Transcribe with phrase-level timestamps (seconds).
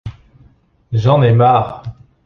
[0.93, 1.83] J'en ai marre.